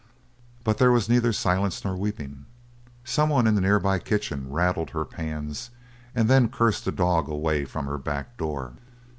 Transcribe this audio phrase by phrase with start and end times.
[0.63, 2.47] But there was neither silence nor weeping.
[3.05, 5.69] Someone in a nearby kitchen rattled her pans
[6.15, 8.73] and then cursed a dog away from her back door.